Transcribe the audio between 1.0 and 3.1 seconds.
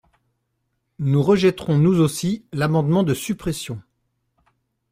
rejetterons, nous aussi, l’amendement